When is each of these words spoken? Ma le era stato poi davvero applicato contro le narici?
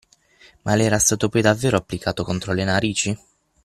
Ma 0.63 0.73
le 0.73 0.85
era 0.85 0.97
stato 0.97 1.29
poi 1.29 1.43
davvero 1.43 1.77
applicato 1.77 2.23
contro 2.23 2.53
le 2.53 2.63
narici? 2.63 3.15